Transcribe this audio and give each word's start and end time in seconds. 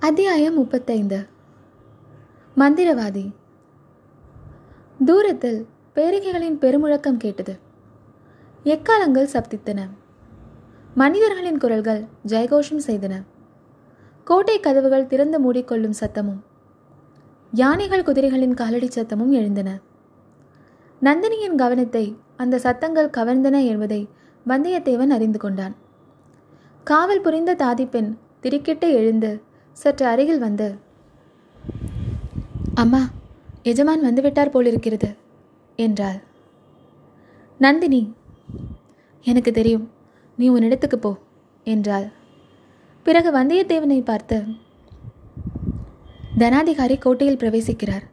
அத்தியாயம் 0.00 0.54
முப்பத்தைந்து. 0.54 1.26
மந்திரவாதி. 2.56 3.32
தூரத்தில் 5.04 5.66
பேரிகைகளின் 5.94 6.58
பெருமுழக்கம் 6.58 7.16
கேட்டது. 7.16 7.58
எக்காலங்கள் 8.64 9.28
சப்தித்தன. 9.32 9.80
மனிதர்களின் 10.94 11.58
குரல்கள் 11.58 12.04
ஜெயகோஷம் 12.26 12.80
செய்தன. 12.86 13.24
கோட்டை 14.24 14.60
கதவுகள் 14.60 15.06
திறந்து 15.06 15.52
மூடிக்கொள்ளும் 15.52 15.94
சத்தமும் 16.00 16.38
யானைகள் 17.52 18.02
குதிரைகளின் 18.02 18.54
காலடி 18.54 18.86
சத்தமும் 18.86 19.30
எழுந்தன. 19.30 19.78
நந்தினியின் 21.02 21.54
கவனத்தை 21.54 22.16
அந்த 22.36 22.58
சத்தங்கள் 22.58 23.10
கவர்ந்தன 23.10 23.66
என்பதை 23.66 24.08
வந்தியத்தேவன் 24.48 25.10
அறிந்து 25.10 25.38
கொண்டான். 25.38 25.74
காவல் 26.84 27.20
புரிந்த 27.20 27.54
தாதிப்பெண் 27.54 28.16
திரிக்கிட்டு 28.42 28.90
எழுந்து 28.92 29.46
சற்று 29.80 30.04
அருகில் 30.12 30.44
வந்து 30.46 30.66
அம்மா 32.82 33.02
எஜமான் 33.70 34.06
வந்துவிட்டார் 34.06 34.52
போலிருக்கிறது 34.54 35.08
என்றாள். 35.78 36.18
நந்தினி 37.60 38.02
எனக்கு 39.24 39.50
தெரியும் 39.52 39.86
நீ 40.38 40.46
உன் 40.54 40.66
இடத்துக்கு 40.68 40.98
போ 40.98 41.12
என்றாள். 41.66 42.06
பிறகு 43.06 43.30
வந்தியத்தேவனை 43.38 44.00
பார்த்து 44.10 44.38
தனாதிகாரி 46.42 46.96
கோட்டையில் 47.04 47.40
பிரவேசிக்கிறார். 47.40 48.04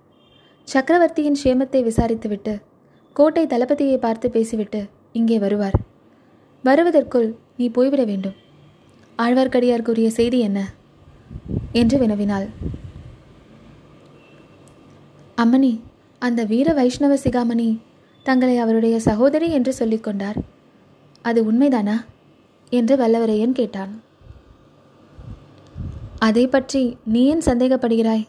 சக்கரவர்த்தியின் 0.68 1.42
சேமத்தை 1.44 1.82
விசாரித்துவிட்டு 1.90 2.54
கோட்டை 3.16 3.44
தளபதியை 3.52 3.98
பார்த்து 4.06 4.28
பேசிவிட்டு 4.30 4.82
இங்கே 5.20 5.38
வருவார். 5.44 5.78
வருவதற்குள் 6.64 7.30
நீ 7.60 7.66
போய்விட 7.76 8.04
வேண்டும். 8.12 8.38
ஆழ்வார்க்கடியார் 9.20 9.88
கூறிய 9.90 10.08
செய்தி 10.20 10.40
என்ன? 10.48 10.60
என்று 11.80 11.98
வினவினாள். 12.00 12.48
அம்மணி 15.38 15.72
அந்த 16.22 16.42
வீர 16.44 16.68
வைஷ்ணவ 16.74 17.14
சிகாமணி 17.16 17.70
தங்களை 18.26 18.58
அவருடைய 18.58 18.96
சகோதரி 19.00 19.48
என்று 19.52 19.72
சொல்லிக்கொண்டார் 19.80 20.38
அது 21.22 21.40
உண்மைதானா? 21.52 21.98
என்று 22.72 22.94
வல்லவரையன் 22.96 23.52
கேட்டான். 23.52 23.94
அதை 26.20 26.48
பற்றி 26.48 26.98
நீ 27.06 27.22
ஏன் 27.26 27.46
சந்தேகப்படுகிறாய்? 27.46 28.26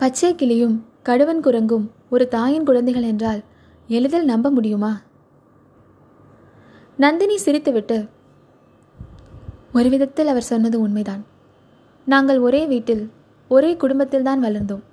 பச்சை 0.00 0.34
கிளியும் 0.34 0.76
கடுவன் 1.04 1.44
குரங்கும் 1.46 1.86
ஒரு 2.10 2.28
தாயின் 2.28 2.64
குழந்தைகள் 2.64 3.02
என்றால் 3.02 3.40
எளிதில் 3.88 4.24
நம்ப 4.24 4.50
முடியுமா? 4.50 4.92
நந்தினி 6.96 7.36
சிரித்துவிட்டு 7.36 7.98
ஒரு 9.72 9.88
விதத்தில் 9.88 10.26
அவர் 10.26 10.50
சொன்னது 10.50 10.80
உண்மைதான். 10.80 11.24
நாங்கள் 12.06 12.38
ஒரே 12.38 12.66
வீட்டில் 12.66 13.10
ஒரே 13.48 13.76
குடும்பத்தில்தான் 13.76 14.44
வளர்ந்தோம். 14.44 14.84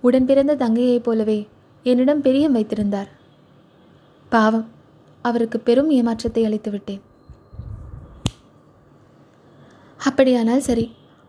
உடன் 0.00 0.24
பிறந்த 0.24 0.56
தங்கையைப் 0.56 1.06
போலவே 1.06 1.48
என்னிடம் 1.82 2.20
பிரியம் 2.20 2.52
வைத்திருந்தார். 2.52 3.08
பாவம் 4.28 4.66
அவருக்கு 5.22 5.60
பெரும் 5.60 5.90
ஏமாற்றத்தை 5.90 6.44
அளித்து 6.44 6.70
விட்டேன். 6.70 7.00
அப்படியானால் 9.96 10.60
சரி 10.60 10.86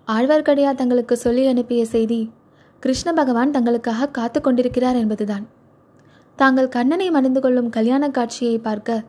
ஆழ்வார்க்கடியார் 0.07 0.81
தங்களுக்கு 0.81 1.17
சொல்லி 1.17 1.47
அனுப்பிய 1.47 1.85
செய்தி 1.85 2.31
கிருஷ்ண 2.79 3.13
பகவான் 3.13 3.51
தங்களுக்காக 3.51 4.11
காத்து 4.11 4.41
கொண்டிருக்கிறார் 4.41 4.95
என்பதுதான். 4.95 5.45
தாங்கள் 6.35 6.69
கண்ணனை 6.69 7.11
மணந்து 7.11 7.41
கொள்ளும் 7.41 7.69
கல்யாண 7.69 8.09
காட்சியை 8.09 8.57
பார்க்க 8.57 9.03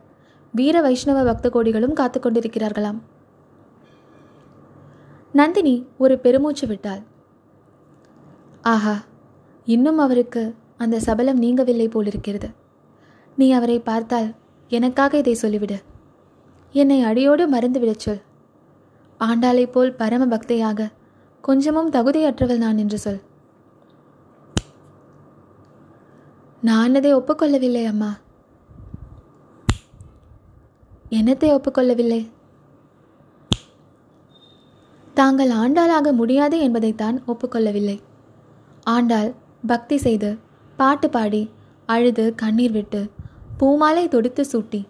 வீர 0.53 0.81
வைஷ்ணவ 0.81 1.23
பக்த 1.23 1.49
கோடிகளும் 1.49 1.93
காத்து 1.93 2.19
கொண்டிருக்கிறார்களாம். 2.19 2.99
நந்தினி 5.39 5.73
ஒரு 5.97 6.15
பெருமூச்சு 6.19 6.65
விட்டாள். 6.67 7.01
ஆஹா 8.61 8.95
இன்னும் 9.65 9.97
அவருக்கு 9.97 10.41
அந்த 10.77 10.99
சபலம் 10.99 11.41
நீங்கவில்லை 11.41 11.87
போலிருக்கிறது. 11.89 12.49
நீ 13.35 13.47
அவரை 13.51 13.79
பார்த்தால் 13.79 14.29
எனக்காக 14.69 15.17
இதை 15.17 15.33
சொல்லிவிடு. 15.41 15.77
என்னை 16.71 17.01
அடியோடு 17.01 17.43
மறந்துவிடச் 17.49 18.03
சொல். 18.05 18.21
ஆண்டாளைப் 19.19 19.71
போல் 19.71 19.93
பரம 19.93 20.25
பக்தையாக 20.35 20.91
கொஞ்சமும் 21.41 21.91
தகுதியற்றவள் 21.91 22.57
நான் 22.57 22.77
என்று 22.77 22.97
சொல். 22.97 23.21
நான் 26.61 26.95
அதை 26.95 27.15
ஒப்புக்கொள்ளவில்லை 27.15 27.85
அம்மா. 27.85 28.11
என்னத்தை 31.09 31.47
ஒப்புக்கொள்ளவில்லை? 31.57 32.21
தாங்கள் 35.19 35.51
ஆண்டாளாக 35.61 36.11
முடியாது 36.19 36.57
என்பதைத்தான் 36.65 37.17
ஒப்புக்கொள்ளவில்லை. 37.31 37.97
ஆண்டாள் 38.95 39.29
பக்தி 39.71 39.97
செய்து 40.05 40.29
பாட்டு 40.79 41.07
பாடி 41.15 41.41
அழுது 41.89 42.25
கண்ணீர் 42.41 42.75
விட்டு 42.75 43.01
பூமாலை 43.59 44.03
தொடுத்து 44.13 44.43
சூட்டி. 44.51 44.81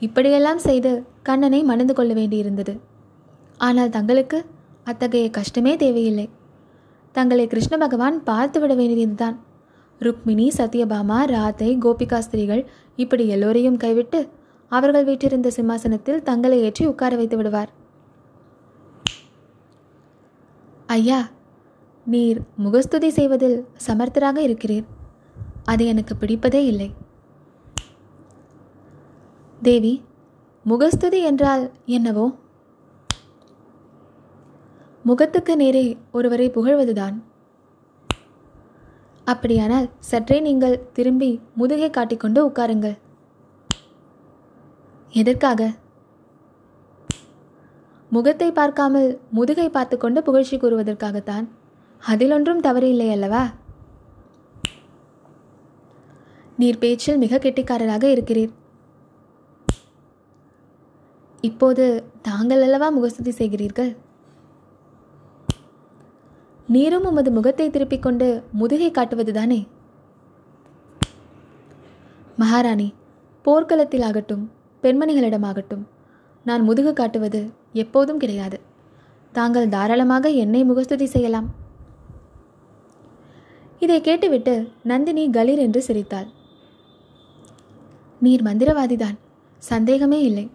இப்படியெல்லாம் 0.00 0.60
செய்து 0.66 0.92
கண்ணனை 1.28 1.60
மணந்து 1.70 1.94
கொள்ள 1.94 2.12
வேண்டியிருந்தது. 2.14 2.74
ஆனால் 3.66 3.94
தங்களுக்கு 3.96 4.38
அத்தகைய 4.90 5.26
கஷ்டமே 5.38 5.72
தேவையில்லை. 5.84 6.26
தங்களை 7.14 7.44
கிருஷ்ண 7.52 7.74
பகவான் 7.84 8.16
பார்த்து 8.28 8.58
விட 8.60 8.72
வேண்டியதுதான். 8.80 9.36
ருக்மிணி 10.00 10.46
சத்யபாமா 10.58 11.20
ராதை 11.34 11.70
கோபிகா 11.84 12.18
ஸ்திரீகள் 12.26 12.62
இப்படி 13.02 13.24
எல்லோரையும் 13.34 13.80
கைவிட்டு 13.84 14.20
அவர்கள் 14.72 15.08
வீட்டிருந்த 15.10 15.50
சிம்மாசனத்தில் 15.58 16.24
தங்களை 16.28 16.58
ஏற்றி 16.66 16.84
உட்கார 16.92 17.12
வைத்து 17.20 17.36
விடுவார். 17.36 17.70
ஐயா 20.88 21.28
நீர் 22.04 22.38
முகஸ்துதி 22.56 23.08
செய்வதில் 23.10 23.56
சமர்த்தராக 23.86 24.36
இருக்கிறீர். 24.46 24.86
அது 25.64 25.86
எனக்கு 25.86 26.16
பிடிப்பதே 26.20 26.60
இல்லை. 26.64 26.94
தேவி 29.62 30.04
முகஸ்துதி 30.64 31.22
என்றால் 31.22 31.70
என்னவோ? 31.86 32.26
முகத்துக்கு 35.04 35.56
நேரே 35.56 35.96
ஒருவரை 36.12 36.50
புகழ்வதுதான். 36.50 37.16
அப்படியானால் 39.24 39.90
சற்றே 39.98 40.40
நீங்கள் 40.40 40.92
திரும்பி 40.92 41.40
முதுகை 41.54 41.90
காட்டிக்கொண்டு 41.90 42.48
உட்காருங்கள். 42.48 42.98
எதற்காக? 45.10 45.70
முகத்தை 48.10 48.52
பார்க்காமல் 48.52 49.20
முதுகை 49.30 49.68
பார்த்து 49.68 49.96
கொண்டு 49.98 50.22
புகழ்ச்சி 50.22 50.56
கூறுவதற்காகத்தான். 50.56 51.46
அதில் 52.02 52.32
ஒன்றும் 52.32 52.60
தவறு 52.60 52.88
இல்லை 52.88 53.10
அல்லவா? 53.10 53.42
நீர் 56.56 56.78
பேச்சில் 56.78 57.18
மிக 57.18 57.38
கெட்டிக்காரராக 57.38 58.04
இருக்கிறீர். 58.14 58.52
இப்போது 61.40 61.84
தாங்கள் 62.22 62.62
அல்லவா 62.62 62.88
முகஸ்துதி 62.88 63.30
செய்கிறீர்கள்? 63.30 63.96
நீரும் 66.68 67.04
உமது 67.04 67.30
முகத்தை 67.30 67.70
திருப்பிக் 67.70 68.02
கொண்டு 68.02 68.42
முதுகை 68.52 68.90
காட்டுவதுதானே? 68.90 69.60
மகாராணி 72.36 72.88
போர்க்களத்தில் 73.44 74.02
ஆகட்டும் 74.02 74.44
பெண்மணிகளிடமாகட்டும் 74.82 75.84
நான் 76.44 76.62
முதுகு 76.62 76.92
காட்டுவது 76.92 77.40
எப்போதும் 77.72 78.18
கிடையாது. 78.18 78.60
தாங்கள் 79.32 79.68
தாராளமாக 79.68 80.28
என்னை 80.28 80.64
முகஸ்துதி 80.64 81.06
செய்யலாம். 81.06 81.48
இதை 83.78 84.00
கேட்டுவிட்டு 84.00 84.54
நந்தினி 84.82 85.30
கலீர் 85.30 85.64
என்று 85.64 85.82
சிரித்தாள். 85.82 86.28
நீர் 88.20 88.42
மந்திரவாதிதான். 88.42 89.18
சந்தேகமே 89.58 90.22
இல்லை. 90.22 90.50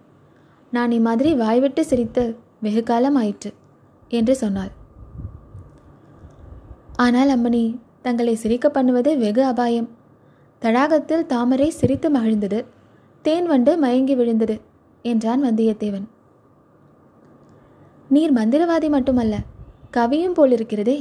நான் 0.72 0.92
இம்மாதிரி 0.92 1.36
வாய்விட்டு 1.36 1.86
சிரித்து 1.86 2.24
வெகு 2.60 2.84
காலம் 2.84 3.16
ஆயிற்று 3.16 3.54
என்று 4.10 4.36
சொன்னாள். 4.36 4.72
ஆனால் 6.96 7.30
அம்மணி 7.30 7.64
தங்களை 8.02 8.36
சிரிக்க 8.36 8.70
பண்ணுவது 8.70 9.18
வெகு 9.18 9.44
அபாயம். 9.44 9.90
தடாகத்தில் 10.62 11.26
தாமரை 11.26 11.70
சிரித்து 11.70 12.10
மகிழ்ந்தது. 12.10 12.66
தேன் 13.22 13.46
வண்டு 13.46 13.78
மயங்கி 13.78 14.16
விழுந்தது 14.16 14.62
என்றான் 15.02 15.44
வந்தியத்தேவன். 15.46 16.06
நீர் 18.14 18.34
மந்திரவாதி 18.34 18.88
மட்டுமல்ல 18.90 19.36
கவியும் 19.98 20.38
போலிருக்கிறதே. 20.38 20.98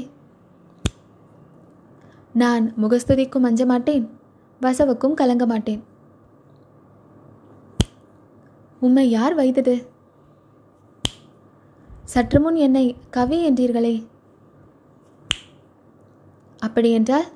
நான் 2.32 2.72
முகஸ்துதிக்கும் 2.82 3.46
அஞ்ச 3.48 3.66
மாட்டேன் 3.66 4.04
வசவுக்கும் 4.62 5.14
கலங்க 5.14 5.46
மாட்டேன். 5.46 5.82
உம்மை 8.80 9.10
யார் 9.10 9.34
வைத்தது? 9.34 9.74
சற்று 12.04 12.40
முன் 12.40 12.58
என்னை 12.66 12.96
கவி 13.10 13.38
என்றீர்களே. 13.50 13.94
அப்படியென்றால் 16.58 17.28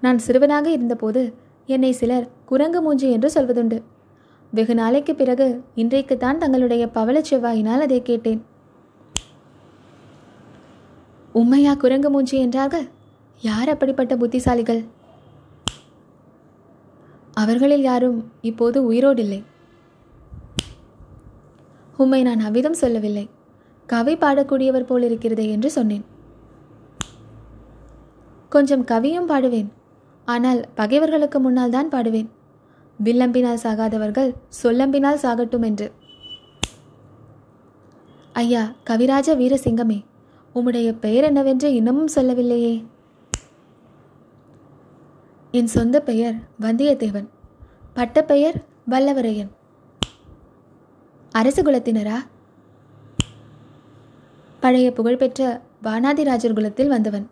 நான் 0.00 0.18
சிறுவனாக 0.18 0.70
இருந்தபோது 0.70 1.22
என்னை 1.66 1.92
சிலர் 1.92 2.28
குரங்கு 2.44 2.82
மூஞ்சி 2.82 3.10
என்று 3.10 3.30
சொல்வதுண்டு. 3.34 3.78
வெகு 4.56 4.74
நாளைக்கு 4.74 5.12
பிறகு 5.14 5.44
இன்றைக்குத்தான் 5.74 6.40
தங்களுடைய 6.40 6.86
பவளச் 6.86 7.28
செவ்வாயினால் 7.30 7.84
அதை 7.84 8.02
கேட்டேன். 8.02 8.40
உம்மையா 11.32 11.74
குரங்கு 11.74 12.10
மூஞ்சி 12.10 12.36
என்றார்கள். 12.38 12.84
யார் 13.40 13.68
அப்படிப்பட்ட 13.68 14.16
புத்திசாலிகள்? 14.16 14.82
அவர்களில் 17.34 17.86
யாரும் 17.90 18.18
இப்போது 18.50 18.78
உயிரோடில்லை. 18.92 19.40
உம்மை 21.96 22.22
நான் 22.22 22.44
அவ்விதம் 22.48 22.80
சொல்லவில்லை. 22.82 23.24
கவி 23.86 24.16
பாடக்கூடியவர் 24.16 24.88
போல் 24.90 25.02
இருக்கிறதே 25.02 25.48
என்று 25.48 25.70
சொன்னேன். 25.70 26.04
கொஞ்சம் 28.48 28.84
கவியும் 28.84 29.30
பாடுவேன். 29.32 29.68
ஆனால் 30.24 30.62
பகைவர்களுக்கு 30.74 31.40
முன்னால் 31.40 31.76
தான் 31.78 31.90
பாடுவேன். 31.90 32.30
வில்லம்பினால் 33.04 33.62
சாகாதவர்கள் 33.62 34.34
சொல்லம்பினால் 34.62 35.18
சாகட்டும் 35.18 35.64
என்று. 35.64 35.92
ஐயா 38.32 38.72
கவிராஜ 38.84 39.36
வீரசிங்கமே 39.36 40.04
உம்முடைய 40.54 40.98
பெயர் 40.98 41.24
என்னவென்று 41.24 41.74
இன்னமும் 41.74 42.08
சொல்லவில்லையே. 42.08 42.84
என் 45.50 45.66
சொந்த 45.66 46.00
பெயர் 46.00 46.34
வந்தியத்தேவன் 46.60 47.28
பட்டப்பெயர் 47.94 48.64
வல்லவரையன். 48.90 49.50
அரசு 51.30 51.62
குலத்தினரா? 51.62 52.16
பழைய 54.60 54.92
புகழ்பெற்ற 54.92 55.62
வானாதிராஜர் 55.82 56.54
குலத்தில் 56.54 56.88
வந்தவன். 56.88 57.30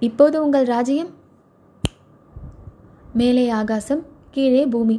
இப்போது 0.00 0.44
உங்கள் 0.44 0.64
ராஜ்யம்? 0.64 1.17
மேலே 3.18 3.44
ஆகாசம் 3.48 4.02
கீழே 4.30 4.66
பூமி. 4.66 4.96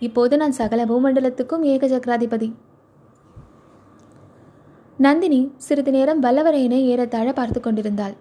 இப்போது 0.00 0.36
நான் 0.36 0.58
சகல 0.58 0.84
பூமண்டலத்துக்கும் 0.84 1.62
ஏக 1.62 1.86
சக்கராதிபதி. 1.86 2.48
நந்தினி 4.98 5.40
சிறிது 5.56 5.90
நேரம் 5.90 6.22
வல்லவரையனை 6.22 6.80
ஏறத்தாழ 6.82 7.32
பார்த்து 7.32 7.60
கொண்டிருந்தாள். 7.60 8.14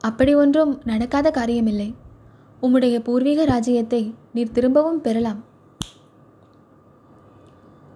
அப்படி 0.00 0.32
ஒன்றும் 0.34 0.72
நடக்காத 0.84 1.30
காரியமில்லை. 1.30 1.88
உம்முடைய 2.62 2.96
பூர்வீக 2.98 3.44
ராஜ்யத்தை 3.44 4.14
நீர் 4.34 4.54
திரும்பவும் 4.56 5.00
பெறலாம். 5.00 5.40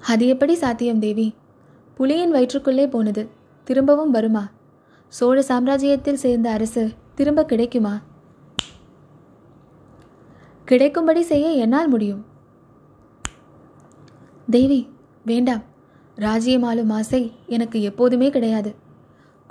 அது 0.01 0.27
எப்படி 0.27 0.55
சாத்தியம் 0.55 0.99
தேவி? 0.99 1.35
புலியின் 1.99 2.35
வயிற்றுக்குள்ளே 2.37 2.87
போனது. 2.89 3.29
திரும்பவும் 3.65 4.11
வருமா? 4.11 4.45
சோழ 5.09 5.39
சாம்ராஜ்யத்தில் 5.49 6.23
சேர்ந்த 6.25 6.51
அரசு 6.51 6.85
திரும்ப 7.15 7.45
கிடைக்குமா? 7.45 7.95
கிடைக்கும்படி 10.73 11.23
செய்ய 11.31 11.47
என்னால் 11.65 11.89
முடியும். 11.89 12.21
தேவி 14.51 14.79
வேண்டாம். 15.25 15.63
ராஜ்யமாலும் 16.19 16.93
ஆசை 16.99 17.21
எனக்கு 17.47 17.79
எப்போதுமே 17.83 18.29
கிடையாது. 18.31 18.71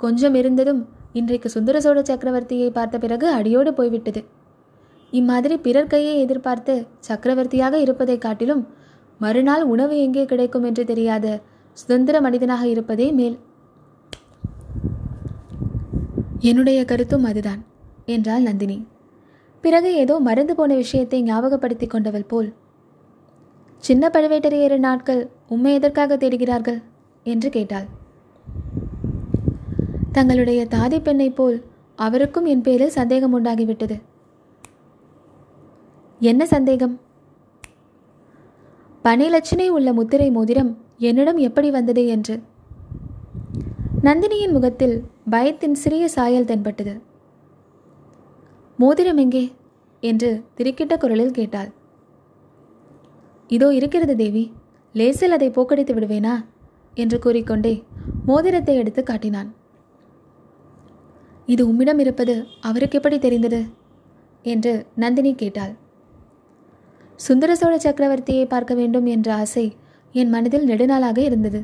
கொஞ்சம் 0.00 0.36
இருந்ததும் 0.40 0.80
இன்றைக்கு 1.12 1.48
சுந்தர 1.54 1.76
சோழ 1.80 1.98
சக்கரவர்த்தியை 2.02 2.68
பார்த்த 2.70 2.98
பிறகு 2.98 3.26
அடியோடு 3.38 3.70
போய்விட்டது. 3.74 4.20
இம்மாதிரி 5.12 5.56
பிறர் 5.58 5.90
கையை 5.92 6.14
எதிர்பார்த்து 6.20 6.74
சக்கரவர்த்தியாக 7.08 7.80
இருப்பதை 7.80 8.16
காட்டிலும் 8.18 8.62
மறுநாள் 9.18 9.64
உணவு 9.72 9.96
எங்கே 9.98 10.24
கிடைக்கும் 10.24 10.66
என்று 10.68 10.84
தெரியாத 10.84 11.26
சுதந்திர 11.72 12.16
மனிதனாக 12.20 12.64
இருப்பதே 12.68 13.08
மேல். 13.18 13.36
என்னுடைய 16.50 16.80
கருத்தும் 16.84 17.24
அதுதான் 17.24 17.60
என்றாள் 18.06 18.42
நந்தினி. 18.42 18.78
பிறகு 19.62 19.94
ஏதோ 19.94 20.18
மறந்து 20.18 20.54
போன 20.54 20.74
விஷயத்தை 20.74 21.22
ஞாபகப்படுத்தி 21.22 21.86
கொண்டவள் 21.86 22.24
போல். 22.24 22.52
சின்ன 23.78 24.08
பழுவேட்டரையர் 24.08 24.78
நாட்கள் 24.78 25.28
உண்மை 25.48 25.74
எதற்காக 25.74 26.16
தேடுகிறார்கள்? 26.16 26.82
என்று 27.22 27.50
கேட்டாள். 27.50 27.86
தங்களுடைய 30.12 30.66
தாதி 30.70 31.02
பெண்ணை 31.02 31.30
போல் 31.30 31.64
அவருக்கும் 31.96 32.44
என் 32.44 32.60
பேரில் 32.60 32.96
சந்தேகம் 32.98 33.34
உண்டாகிவிட்டது. 33.38 34.00
என்ன 36.20 36.46
சந்தேகம்? 36.46 37.00
பனிலட்சணை 39.04 39.68
உள்ள 39.68 39.92
முத்திரை 39.92 40.30
மோதிரம் 40.30 40.78
என்னிடம் 40.98 41.36
எப்படி 41.36 41.70
வந்தது? 41.70 42.06
என்று. 42.06 42.42
நந்தினியின் 44.02 44.52
முகத்தில் 44.52 44.96
பயத்தின் 45.30 45.74
சிறிய 45.74 46.08
சாயல் 46.08 46.44
தென்பட்டது. 46.44 47.10
மோதிரம் 48.82 49.20
எங்கே 49.24 49.44
என்று 50.02 50.30
திருக்கிட்ட 50.56 50.94
குரலில் 51.02 51.36
கேட்டாள். 51.38 51.70
இதோ 53.50 53.68
இருக்கிறது 53.78 54.14
தேவி 54.20 54.44
லேசில் 54.94 55.36
அதை 55.36 55.48
போக்கடித்து 55.56 55.92
விடுவேனா? 55.96 56.34
என்று 56.94 57.16
கூறிக்கொண்டே 57.24 57.74
மோதிரத்தை 58.30 58.74
எடுத்து 58.80 59.02
காட்டினான். 59.02 59.50
இது 61.52 61.62
உம்மிடம் 61.70 62.00
இருப்பது 62.04 62.34
அவருக்கு 62.68 62.98
எப்படி 62.98 63.16
தெரிந்தது? 63.18 63.60
என்று 64.44 64.72
நந்தினி 65.02 65.32
கேட்டாள். 65.42 65.72
சுந்தர 67.20 67.52
சோழ 67.60 67.74
சக்கரவர்த்தியை 67.84 68.44
பார்க்க 68.52 68.72
வேண்டும் 68.80 69.08
என்ற 69.14 69.28
ஆசை 69.42 69.66
என் 70.14 70.32
மனதில் 70.34 70.68
நெடுநாளாக 70.70 71.18
இருந்தது. 71.28 71.60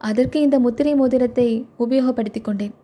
அதற்கு 0.00 0.38
இந்த 0.46 0.56
முத்திரை 0.66 0.94
மோதிரத்தை 1.00 1.48
உபயோகப்படுத்தி 1.84 2.40
கொண்டேன். 2.42 2.74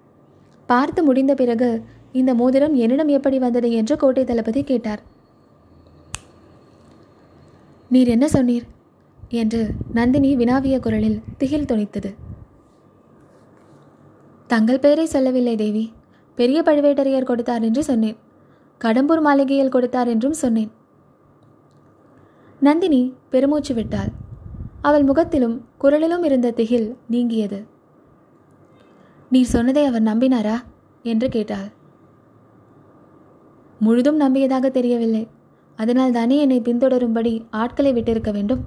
பார்த்து 0.69 1.01
முடிந்த 1.09 1.33
பிறகு 1.41 1.71
இந்த 2.13 2.35
மோதிரம் 2.35 2.75
என்னிடம் 2.75 3.09
எப்படி 3.09 3.39
வந்தது 3.39 3.73
என்று 3.73 3.97
கோட்டை 3.97 4.25
தளபதி 4.25 4.63
கேட்டார். 4.63 5.03
நீர் 7.89 8.09
என்ன 8.09 8.27
சொன்னீர்? 8.27 8.63
என்று 9.29 9.71
நந்தினி 9.93 10.37
வினாவிய 10.37 10.81
குரலில் 10.81 11.21
திகில் 11.39 11.65
துணித்தது 11.65 12.15
தங்கள் 14.47 14.79
பெயரை 14.79 15.07
சொல்லவில்லை 15.07 15.57
தேவி. 15.57 15.93
பெரிய 16.35 16.63
பழுவேட்டரையர் 16.63 17.25
கொடுத்தார் 17.25 17.63
என்று 17.63 17.85
சொன்னேன். 17.85 18.17
கடம்பூர் 18.81 19.21
மாளிகையில் 19.21 19.69
கொடுத்தார் 19.69 20.09
என்றும் 20.09 20.33
சொன்னேன். 20.33 20.71
நந்தினி 22.61 23.15
பெருமூச்சு 23.31 23.75
விட்டாள். 23.75 24.09
அவள் 24.83 25.03
முகத்திலும் 25.03 25.67
குரலிலும் 25.81 26.25
இருந்த 26.25 26.51
திகில் 26.51 26.97
நீங்கியது. 27.11 27.65
நீர் 29.31 29.47
சொன்னதை 29.47 29.85
அவர் 29.85 30.03
நம்பினாரா? 30.03 30.63
என்று 31.03 31.29
கேட்டாள். 31.29 31.77
முழுதும் 33.79 34.21
நம்பியதாக 34.21 34.67
தெரியவில்லை. 34.71 35.25
அதனால் 35.79 36.13
தானே 36.13 36.37
என்னை 36.39 36.61
பின்தொடரும்படி 36.61 37.33
ஆட்களை 37.51 37.93
விட்டிருக்க 37.93 38.31
வேண்டும்? 38.33 38.63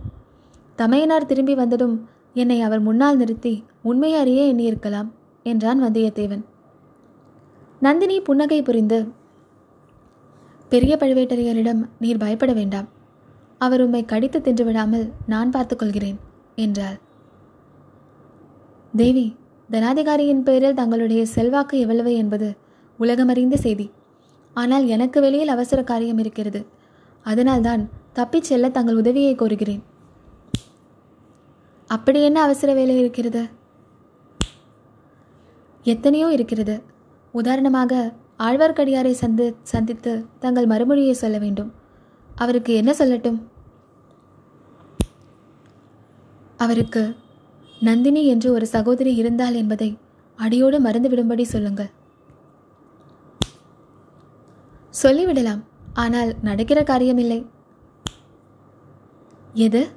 தமையனார் 0.76 1.26
திரும்பி 1.26 1.56
வந்ததும் 1.56 1.96
என்னை 2.34 2.58
அவர் 2.62 2.80
முன்னால் 2.80 3.18
நிறுத்தி 3.18 3.54
உண்மை 3.82 4.12
அறிய 4.14 4.42
எண்ணியிருக்கலாம் 4.54 5.10
என்றான் 5.44 5.84
வந்தியத்தேவன். 5.84 6.44
நந்தினி 7.80 8.18
புன்னகை 8.22 8.62
புரிந்து 8.62 9.00
பெரிய 10.70 10.94
பழுவேட்டரையரிடம் 11.00 11.82
நீர் 12.00 12.18
பயப்பட 12.18 12.52
வேண்டாம். 12.54 12.88
அவர் 13.58 13.82
உம்மை 13.82 14.02
கடித்து 14.06 14.40
தின்று 14.42 14.64
விடாமல் 14.66 15.06
நான் 15.28 15.52
பார்த்துக்கொள்கிறேன் 15.52 16.20
என்றார் 16.56 17.00
தேவி 18.94 19.26
தனாதிகாரியின் 19.70 20.46
பெயரில் 20.48 20.78
தங்களுடைய 20.80 21.22
செல்வாக்கு 21.26 21.76
எவ்வளவு 21.80 22.14
என்பது 22.16 22.48
உலகமறிந்த 23.00 23.58
செய்தி. 23.66 23.86
ஆனால் 24.54 24.86
எனக்கு 24.88 25.22
வெளியில் 25.22 25.48
அவசர 25.48 25.84
காரியம் 25.84 26.18
இருக்கிறது. 26.18 26.66
அதனால்தான் 27.24 27.90
தப்பிச் 28.14 28.44
செல்ல 28.44 28.70
தங்கள் 28.70 28.96
உதவியை 28.96 29.36
கோருகிறேன். 29.36 29.82
அப்படி 31.88 32.24
என்ன 32.24 32.42
அவசர 32.42 32.74
வேலை 32.74 32.98
இருக்கிறது? 33.00 33.50
எத்தனையோ 35.84 36.32
இருக்கிறது. 36.32 36.84
உதாரணமாக 37.32 38.14
ஆழ்வார்க்கடியாரை 38.40 39.16
சந்து 39.22 39.56
சந்தித்து 39.64 40.26
தங்கள் 40.40 40.66
மறுமொழியை 40.66 41.12
சொல்ல 41.12 41.38
வேண்டும். 41.38 41.74
அவருக்கு 42.36 42.74
என்ன 42.74 42.92
சொல்லட்டும்? 42.92 43.40
அவருக்கு 46.58 47.16
நந்தினி 47.80 48.26
என்று 48.26 48.52
ஒரு 48.52 48.68
சகோதரி 48.68 49.16
இருந்தாள் 49.16 49.54
என்பதை 49.54 49.98
அடியோடு 50.36 50.80
மறந்துவிடும்படி 50.80 51.42
சொல்லுங்கள். 51.42 51.92
சொல்லிவிடலாம். 55.04 55.62
ஆனால் 55.94 56.34
நடக்கிற 56.44 56.82
காரியமில்லை. 56.82 57.46
எது? 59.54 59.88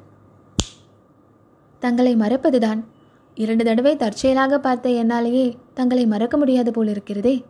தங்களை 1.79 2.17
மறப்பதுதான். 2.17 2.85
இரண்டு 3.35 3.65
தடவை 3.65 3.97
தற்செயலாக 3.97 4.59
பார்த்த 4.59 4.91
என்னாலேயே 4.91 5.57
தங்களை 5.75 6.07
மறக்க 6.07 6.37
முடியாது 6.37 6.73
போல் 6.73 6.89
இருக்கிறதே. 6.89 7.45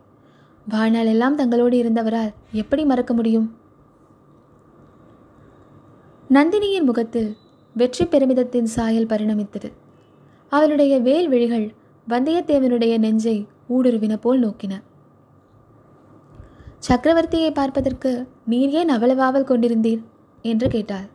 வாழ்நாள் 0.69 1.05
எல்லாம் 1.05 1.37
தங்களோடு 1.37 1.75
இருந்தவரால் 1.83 2.33
எப்படி 2.51 2.85
மறக்க 2.85 3.13
முடியும்? 3.13 3.57
நந்தினியின் 6.29 6.83
முகத்தில் 6.83 7.37
வெற்றி 7.73 8.05
பெருமிதத்தின் 8.05 8.65
சாயல் 8.65 9.05
பரிணமித்தது. 9.05 9.71
அவளுடைய 10.49 10.99
வேல் 10.99 11.27
விழிகள் 11.27 11.73
வந்தியத்தேவனுடைய 12.09 12.97
நெஞ்சை 12.97 13.47
ஊடுருவின 13.69 14.15
போல் 14.15 14.39
நோக்கின. 14.39 14.81
சக்கரவர்த்தியை 16.85 17.51
பார்ப்பதற்கு 17.51 18.09
நீர் 18.51 18.73
ஏன் 18.79 18.91
அவ்வளவாவல் 18.95 19.47
கொண்டிருந்தீர்? 19.51 20.01
என்று 20.45 20.67
கேட்டாள். 20.73 21.07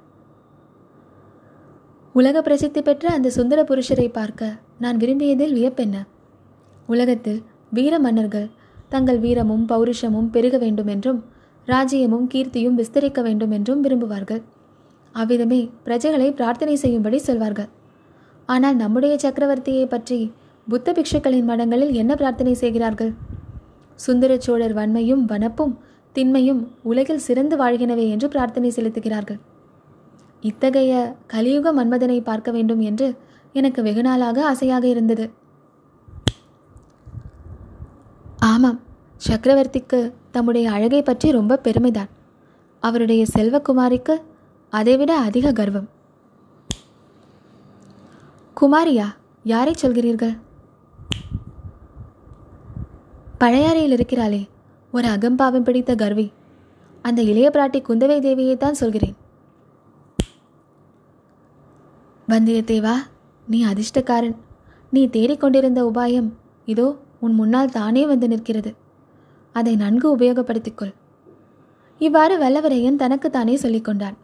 உலக 2.15 2.37
பிரசித்தி 2.47 2.81
பெற்ற 2.83 3.05
அந்த 3.17 3.29
சுந்தர 3.37 3.61
புருஷரை 3.65 4.07
பார்க்க 4.13 4.49
நான் 4.79 4.97
விரும்பியதில் 4.97 5.55
வியப்பென்ன? 5.59 5.97
உலகத்தில் 6.89 7.41
வீர 7.71 7.95
மன்னர்கள் 7.99 8.49
தங்கள் 8.89 9.21
வீரமும் 9.25 9.65
பௌருஷமும் 9.73 10.33
பெருக 10.37 10.57
வேண்டும் 10.59 10.91
என்றும் 10.95 11.21
ராஜ்யமும் 11.69 12.27
கீர்த்தியும் 12.33 12.79
விஸ்தரிக்க 12.81 13.21
வேண்டும் 13.23 13.53
என்றும் 13.59 13.83
விரும்புவார்கள். 13.85 14.43
அவ்விதமே 15.15 15.61
பிரஜைகளை 15.87 16.29
பிரார்த்தனை 16.39 16.77
செய்யும்படி 16.77 17.19
சொல்வார்கள். 17.29 17.71
ஆனால் 18.49 18.77
நம்முடைய 18.77 19.15
சக்கரவர்த்தியை 19.25 19.87
பற்றி 19.89 20.21
புத்த 20.67 20.93
பிக்ஷுக்களின் 20.93 21.51
மடங்களில் 21.51 21.93
என்ன 21.95 22.13
பிரார்த்தனை 22.15 22.55
செய்கிறார்கள்? 22.55 23.13
சுந்தர 24.05 24.33
சோழர் 24.39 24.75
வன்மையும் 24.75 25.25
வனப்பும் 25.25 25.75
திண்மையும் 26.15 26.63
உலகில் 26.83 27.27
சிறந்து 27.27 27.57
வாழ்கினவே 27.57 28.05
என்று 28.09 28.29
பிரார்த்தனை 28.29 28.71
செலுத்துகிறார்கள். 28.77 29.41
இத்தகைய 30.43 30.93
கலியுக 31.27 31.73
மன்மதனை 31.73 32.19
பார்க்க 32.23 32.51
வேண்டும் 32.51 32.81
என்று 32.81 33.09
எனக்கு 33.53 33.81
வெகுநாளாக 33.83 34.39
ஆசையாக 34.51 34.85
இருந்தது. 34.87 35.27
ஆமாம் 38.51 38.81
சக்கரவர்த்திக்கு 39.29 40.01
தம்முடைய 40.31 40.67
அழகை 40.71 41.03
பற்றி 41.03 41.31
ரொம்ப 41.31 41.61
பெருமைதான். 41.65 42.11
அவருடைய 42.83 43.23
செல்வகுமாரிக்கு 43.35 44.15
அதைவிட 44.73 45.13
அதிக 45.29 45.53
கர்வம். 45.53 45.89
குமாரியா 48.57 49.07
யாரை 49.45 49.75
சொல்கிறீர்கள்? 49.83 50.35
பழையாறையில் 53.41 53.95
இருக்கிறாளே. 53.97 54.41
ஒரு 54.93 55.09
அகம்பாவம் 55.09 55.63
பிடித்த 55.63 55.95
கர்வி. 55.95 56.33
அந்த 57.03 57.21
இளைய 57.23 57.51
பிராட்டி 57.53 57.79
குந்தவை 57.89 58.17
தேவியை 58.27 58.57
தான் 58.57 58.75
சொல்கிறேன். 58.75 59.15
வந்தியத்தேவா 62.29 62.95
நீ 63.47 63.61
அதிர்ஷ்டக்காரன். 63.65 64.37
நீ 64.91 65.07
தேடிக்கொண்டிருந்த 65.07 65.81
உபாயம் 65.91 66.29
இதோ 66.67 66.97
உன் 67.21 67.35
முன்னால் 67.35 67.75
தானே 67.79 68.07
வந்து 68.07 68.29
நிற்கிறது. 68.29 68.75
அதை 69.53 69.77
நன்கு 69.77 70.07
உபயோகப்படுத்திக்கொள் 70.17 70.95
இவ்வாறு 71.99 72.35
வல்லவரையன் 72.39 72.97
தனக்குத்தானே 72.97 73.57
சொல்லிக் 73.57 73.85
கொண்டான். 73.85 74.17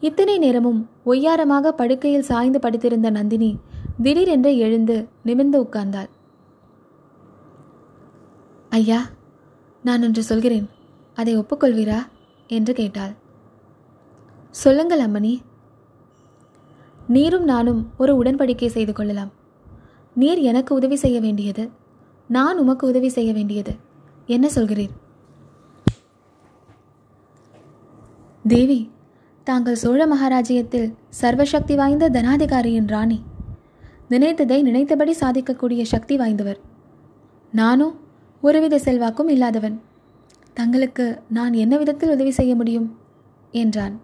இத்தனை 0.00 0.38
நேரமும் 0.38 0.80
ஒய்யாரமாக 1.06 1.68
படுக்கையில் 1.68 2.28
சாய்ந்து 2.30 2.60
படுத்திருந்த 2.60 3.10
நந்தினி 3.10 3.50
திடீரென்று 4.02 4.52
எழுந்து 4.58 4.96
நிமிர்ந்து 5.22 5.58
உட்கார்ந்தாள். 5.62 6.10
ஐயா 8.74 9.02
நான் 9.84 10.02
ஒன்று 10.02 10.22
சொல்கிறேன். 10.22 10.68
அதை 11.14 11.38
ஒப்புக்கொள்வீரா? 11.38 12.06
என்று 12.46 12.74
கேட்டாள். 12.74 13.10
சொல்லுங்கள் 14.50 15.00
அம்மணி. 15.00 15.40
நீரும் 17.08 17.44
நானும் 17.44 17.90
ஒரு 17.98 18.22
உடன்படிக்கை 18.22 18.66
செய்து 18.66 18.92
கொள்ளலாம். 18.92 19.30
நீர் 20.14 20.38
எனக்கு 20.38 20.74
உதவி 20.74 20.96
செய்ய 20.96 21.20
வேண்டியது. 21.20 21.70
நான் 22.28 22.58
உமக்கு 22.58 22.86
உதவி 22.86 23.08
செய்ய 23.08 23.32
வேண்டியது. 23.32 23.76
என்ன 24.26 24.48
சொல்கிறீர்? 24.54 24.90
தேவி 28.46 28.90
தாங்கள் 29.44 29.74
சோழ 29.74 30.06
மகாராஜ்யத்தில் 30.06 30.94
சர்வசக்தி 31.20 31.76
வாய்ந்த 31.76 32.10
தனாதிகாரியின் 32.10 32.86
ராணி. 32.86 33.22
நினைத்ததை 34.10 34.62
நினைத்தபடி 34.62 35.16
சாதிக்கக்கூடிய 35.20 35.82
சக்தி 35.82 36.16
வாய்ந்தவர். 36.16 36.60
நானும் 37.52 38.02
ஒருவித 38.44 38.78
செல்வாக்கும் 38.78 39.28
இல்லாதவன். 39.28 39.80
தங்களுக்கு 40.54 41.22
நான் 41.28 41.52
என்ன 41.52 41.78
விதத்தில் 41.78 42.10
உதவி 42.10 42.30
செய்ய 42.30 42.54
முடியும்? 42.54 42.98
என்றான். 43.50 44.00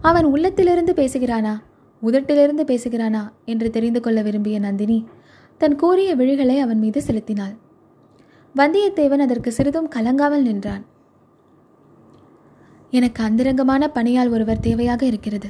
அவன் 0.00 0.24
உள்ளத்திலிருந்து 0.24 0.92
பேசுகிறானா? 0.92 1.60
உதட்டிலிருந்து 2.02 2.64
பேசுகிறானா? 2.64 3.32
என்று 3.44 3.70
தெரிந்து 3.70 4.00
கொள்ள 4.00 4.22
விரும்பிய 4.22 4.58
நந்தினி 4.58 5.08
தன் 5.58 5.76
கூறிய 5.76 6.16
விழிகளை 6.16 6.58
அவன் 6.58 6.78
மீது 6.78 7.02
செலுத்தினாள். 7.02 7.54
வந்தியத்தேவன் 8.56 9.18
அதற்கு 9.18 9.52
சிறிதும் 9.52 9.88
கலங்காமல் 9.88 10.42
நின்றான். 10.42 10.84
எனக்கு 12.90 13.22
அந்தரங்கமான 13.22 13.90
பணியால் 13.94 14.30
ஒருவர் 14.30 14.64
தேவையாக 14.66 15.02
இருக்கிறது. 15.02 15.48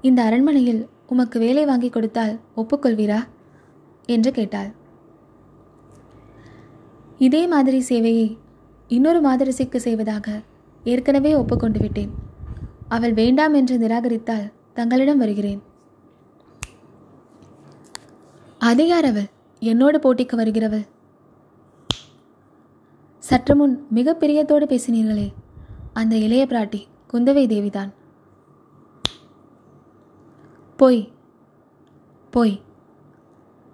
இந்த 0.00 0.22
அரண்மனையில் 0.22 0.88
உமக்கு 1.06 1.38
வேலை 1.38 1.64
வாங்கி 1.64 1.88
கொடுத்தால் 1.88 2.38
ஒப்புக்கொள்வீரா? 2.56 3.24
என்று 4.06 4.30
கேட்டாள். 4.30 4.86
இதே 7.18 7.46
மாதிரி 7.46 7.84
சேவையை 7.88 8.38
இன்னொரு 8.88 9.20
மாதரசிக்கு 9.20 9.76
செய்வதாக 9.76 10.42
ஏற்கனவே 10.84 11.34
ஒப்புக்கொண்டு 11.34 11.80
விட்டேன். 11.80 12.10
அவள் 12.88 13.12
வேண்டாம் 13.12 13.54
என்று 13.54 13.78
நிராகரித்தால் 13.78 14.52
தங்களிடம் 14.74 15.18
வருகிறேன். 15.18 15.62
அது 18.58 18.86
யார் 18.86 19.04
அவள்? 19.04 19.28
என்னோடு 19.60 19.98
போட்டிக்கு 19.98 20.36
வருகிறவள்? 20.36 20.86
சற்று 23.18 23.56
முன் 23.56 23.86
மிக 23.90 24.16
பிரியத்தோடு 24.20 24.66
பேசினீர்களே 24.66 25.32
அந்த 25.92 26.16
இளைய 26.16 26.46
பிராட்டி 26.48 26.82
குந்தவை 27.12 27.46
தேவிதான். 27.46 27.92
போய் 30.76 31.12
போய். 32.30 32.60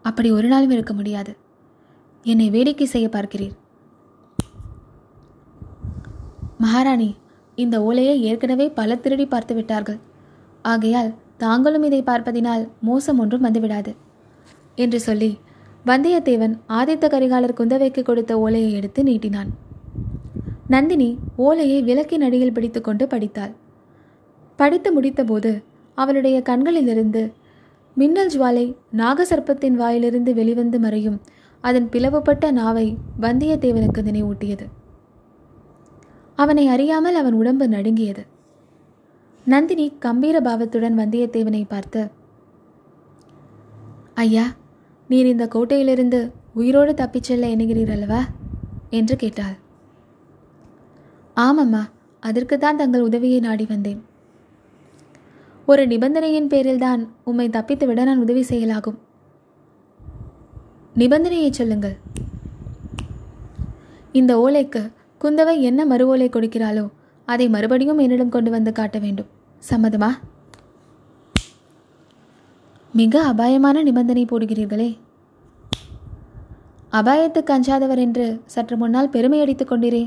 அப்படி 0.02 0.30
ஒரு 0.30 0.48
நாளும் 0.48 0.70
இருக்க 0.70 0.92
முடியாது. 0.92 1.36
என்னை 2.24 2.50
வேடிக்கை 2.50 2.86
செய்ய 2.86 3.08
பார்க்கிறீர். 3.08 3.54
மகாராணி 6.58 7.16
இந்த 7.54 7.76
ஓலையை 7.82 8.22
ஏற்கனவே 8.22 8.66
பல 8.68 8.96
திருடி 8.96 9.26
பார்த்து 9.26 9.54
விட்டார்கள். 9.54 9.98
ஆகையால் 10.62 11.10
தாங்களும் 11.36 11.82
இதை 11.82 12.02
பார்ப்பதினால் 12.02 12.68
மோசம் 12.80 13.18
ஒன்றும் 13.18 13.44
வந்துவிடாது. 13.44 13.92
என்று 14.74 15.00
சொல்லி 15.00 15.30
வந்தியத்தேவன் 15.86 16.54
ஆதித்த 16.68 17.06
கரிகாலர் 17.08 17.58
குந்தவைக்கு 17.60 18.02
கொடுத்த 18.02 18.38
ஓலையை 18.38 18.72
எடுத்து 18.72 19.02
நீட்டினான். 19.02 19.50
நந்தினி 20.68 21.10
ஓலையை 21.36 21.82
விளக்கின் 21.82 22.22
அடியில் 22.22 22.52
பிடித்துக்கொண்டு 22.52 23.06
படித்தாள். 23.06 23.54
படித்து 24.58 24.90
முடித்தபோது 24.96 25.52
அவளுடைய 25.94 26.36
கண்களிலிருந்து 26.42 27.32
மின்னல் 27.96 28.30
ஜுவாலை 28.34 28.66
நாகசர்ப்பத்தின் 28.96 29.74
வாயிலிருந்து 29.74 30.34
வெளிவந்து 30.34 30.78
மறையும் 30.78 31.18
அதன் 31.66 31.88
பிளவுபட்ட 31.88 32.44
நாவை 32.50 32.86
வந்தியத்தேவனுக்கு 33.20 34.00
நினைவூட்டியது. 34.08 34.66
அவனை 36.38 36.64
அறியாமல் 36.66 37.14
அவன் 37.14 37.32
உடம்பு 37.32 37.66
நடுங்கியது. 37.68 38.22
நந்தினி 39.44 39.86
கம்பீர 39.98 40.36
பாவத்துடன் 40.40 40.98
வந்தியத்தேவனை 40.98 41.62
பார்த்து 41.68 42.02
ஐயா 44.14 44.46
நீர் 45.10 45.26
இந்த 45.26 45.44
கோட்டையிலிருந்து 45.54 46.20
உயிரோடு 46.54 46.92
தப்பிச் 46.94 47.22
செல்ல 47.22 47.46
எண்ணுகிறீர் 47.46 47.90
அல்லவா 47.90 48.20
என்று 48.90 49.16
கேட்டாள். 49.16 49.56
ஆமம்மா 51.36 51.82
அதற்குத்தான் 52.22 52.80
தங்கள் 52.82 53.06
உதவியை 53.08 53.40
நாடி 53.40 53.64
வந்தேன். 53.68 54.00
ஒரு 55.66 55.82
நிபந்தனையின் 55.86 56.46
பேரில்தான் 56.46 57.02
உம்மை 57.24 57.48
தப்பித்துவிட 57.48 58.02
நான் 58.04 58.24
உதவி 58.26 58.44
செய்யலாகும். 58.48 58.98
நிபந்தனையை 61.00 61.50
சொல்லுங்கள். 61.50 61.96
இந்த 64.18 64.32
ஓலைக்கு 64.44 64.82
குந்தவை 65.22 65.54
என்ன 65.68 65.80
மறு 65.92 66.04
ஓலை 66.06 66.28
கொடுக்கிறாளோ 66.28 66.84
அதை 67.28 67.46
மறுபடியும் 67.54 68.02
என்னிடம் 68.04 68.34
கொண்டு 68.34 68.50
வந்து 68.50 68.72
காட்ட 68.72 68.98
வேண்டும். 68.98 69.30
சம்மதமா? 69.70 70.10
மிக 72.92 73.22
அபாயமான 73.30 73.82
நிபந்தனை 73.82 74.24
போடுகிறீர்களே. 74.24 74.90
அபாயத்துக்கு 76.98 77.52
அஞ்சாதவர் 77.56 78.02
என்று 78.06 78.26
சற்று 78.54 78.76
முன்னால் 78.76 79.12
பெருமையடித்துக் 79.14 79.70
கொண்டிரே. 79.70 80.02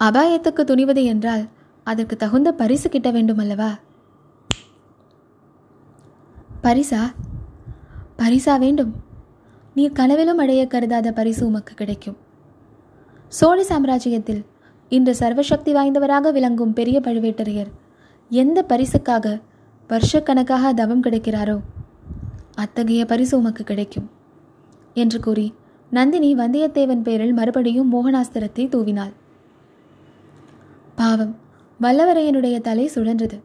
அபாயத்துக்கு 0.00 0.62
துணிவது 0.70 1.04
என்றால் 1.04 1.44
அதற்கு 1.84 2.16
தகுந்த 2.16 2.48
பரிசு 2.52 2.88
கிட்ட 2.88 3.10
வேண்டும் 3.10 3.40
அல்லவா 3.44 3.70
பரிசா? 6.62 7.00
பரிசா 8.18 8.58
வேண்டும். 8.58 8.92
நீர் 9.74 9.92
கனவிலும் 9.92 10.38
அடைய 10.38 10.66
கருதாத 10.66 11.12
பரிசு 11.12 11.46
உமக்கு 11.46 11.74
கிடைக்கும். 11.74 12.16
சோழ 13.28 13.58
சாம்ராஜ்யத்தில் 13.62 14.42
இன்று 14.88 15.12
சர்வசக்தி 15.20 15.72
வாய்ந்தவராக 15.72 16.32
விளங்கும் 16.32 16.72
பெரிய 16.72 17.00
பழுவேட்டரையர் 17.00 17.70
எந்த 18.30 18.58
பரிசுக்காக 18.68 19.40
வருஷக்கணக்காக 19.90 20.72
தவம் 20.74 21.02
கிடைக்கிறாரோ 21.02 21.56
அத்தகைய 22.54 23.04
பரிசு 23.04 23.34
உமக்கு 23.38 23.64
கிடைக்கும் 23.64 24.06
என்று 24.94 25.18
கூறி 25.20 25.46
நந்தினி 25.90 26.30
வந்தியத்தேவன் 26.34 27.02
பேரில் 27.02 27.32
மறுபடியும் 27.32 27.90
மோகனாஸ்திரத்தை 27.92 28.64
தூவினாள். 28.68 29.12
பாவம் 30.94 31.34
வல்லவரையனுடைய 31.80 32.56
தலை 32.60 32.90
சுழன்றது. 32.94 33.38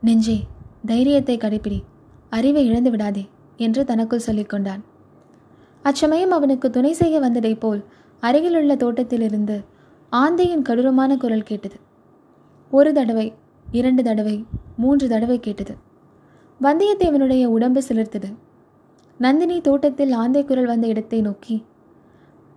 நெஞ்சே 0.00 0.38
தைரியத்தை 0.86 1.36
கடைப்பிடி 1.36 1.78
அறிவை 2.30 2.64
இழந்து 2.66 2.90
விடாதே. 2.90 3.24
என்று 3.62 3.82
தனக்குள் 3.84 4.26
சொல்லிக்கொண்டான் 4.26 4.82
அச்சமயம் 5.84 6.34
அவனுக்கு 6.36 6.66
துணை 6.70 6.92
செய்ய 6.92 7.16
வந்ததைப் 7.20 7.62
போல் 7.62 7.80
அருகிலுள்ள 8.22 8.72
தோட்டத்திலிருந்து 8.76 9.56
ஆந்தையின் 10.12 10.66
கடூரமான 10.68 11.12
குரல் 11.16 11.48
கேட்டது. 11.48 11.76
ஒரு 12.70 12.90
தடவை 12.92 13.26
இரண்டு 13.72 14.02
தடவை 14.02 14.36
மூன்று 14.76 15.06
தடவை 15.08 15.38
கேட்டது. 15.40 15.74
வந்தியத்தேவனுடைய 16.60 17.44
உடம்பு 17.54 17.80
சிலிர்த்தது. 17.88 18.28
நந்தினி 19.20 19.56
தோட்டத்தில் 19.60 20.12
ஆந்தை 20.12 20.42
குரல் 20.44 20.70
வந்த 20.70 20.86
இடத்தை 20.86 21.20
நோக்கி 21.20 21.56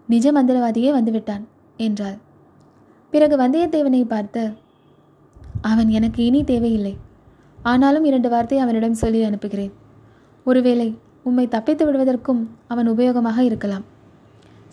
நிஜ 0.09 0.31
மந்திரவாதியே 0.31 0.89
வந்துவிட்டான் 0.97 1.43
என்றாள். 1.77 2.17
பிறகு 3.13 3.35
வந்தியத்தேவனை 3.37 4.03
பார்த்து 4.05 4.43
அவன் 5.61 5.89
எனக்கு 5.89 6.21
இனி 6.25 6.41
தேவையில்லை. 6.43 6.93
ஆனாலும் 7.63 8.05
இரண்டு 8.09 8.29
வார்த்தை 8.29 8.57
அவனிடம் 8.59 9.01
சொல்லி 9.03 9.21
அனுப்புகிறேன். 9.23 9.73
ஒருவேளை 10.49 10.87
உம்மை 11.29 11.45
தப்பித்து 11.55 11.83
விடுவதற்கும் 11.85 12.41
அவன் 12.67 12.89
உபயோகமாக 12.93 13.39
இருக்கலாம். 13.49 13.85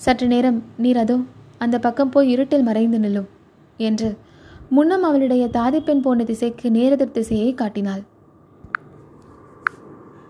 சற்று 0.05 0.26
நேரம் 0.33 0.59
நீர் 0.85 1.00
அதோ 1.02 1.17
அந்த 1.64 1.76
பக்கம் 1.79 2.12
போய் 2.14 2.31
இருட்டில் 2.35 2.67
மறைந்து 2.69 2.99
நில்லும் 2.99 3.29
என்று 3.88 4.11
முன்னம் 4.76 5.05
அவளுடைய 5.09 5.45
தாதிப்பெண் 5.59 6.05
போன 6.07 6.25
திசைக்கு 6.31 6.67
நேரெதிர் 6.71 7.17
திசையை 7.19 7.50
காட்டினாள். 7.55 8.02